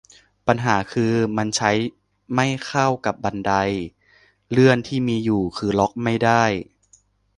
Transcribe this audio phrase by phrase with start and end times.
[0.47, 1.71] ปัญหาคือ มันใช้
[2.35, 3.53] ไม่เข้ากับบันได
[4.51, 6.43] เลื่อนที่มีอยู่ คือล็อกไม่ได้